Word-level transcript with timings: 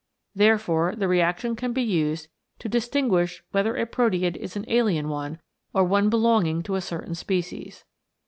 Therefore 0.33 0.95
the 0.95 1.07
reaction 1.07 1.55
can 1.55 1.73
be 1.73 1.83
used 1.83 2.27
to 2.57 2.67
distinguish 2.67 3.43
whether 3.51 3.77
a 3.77 3.85
pro 3.85 4.09
teid 4.09 4.35
is 4.35 4.55
an 4.55 4.65
alien 4.67 5.09
one, 5.09 5.39
or 5.75 5.83
one 5.83 6.09
belonging 6.09 6.63
to 6.63 6.73
a 6.73 6.81
certain 6.81 7.13
species. 7.13 7.85